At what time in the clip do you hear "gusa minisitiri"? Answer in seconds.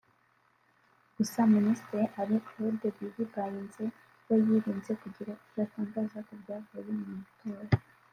1.15-2.03